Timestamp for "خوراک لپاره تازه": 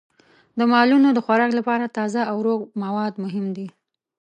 1.25-2.21